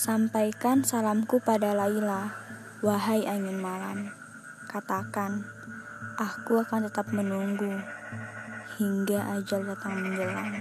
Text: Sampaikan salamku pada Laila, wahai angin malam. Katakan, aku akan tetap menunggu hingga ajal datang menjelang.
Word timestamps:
Sampaikan 0.00 0.80
salamku 0.80 1.44
pada 1.44 1.76
Laila, 1.76 2.32
wahai 2.80 3.28
angin 3.28 3.60
malam. 3.60 4.08
Katakan, 4.64 5.44
aku 6.16 6.64
akan 6.64 6.88
tetap 6.88 7.12
menunggu 7.12 7.68
hingga 8.80 9.36
ajal 9.36 9.60
datang 9.60 10.00
menjelang. 10.00 10.56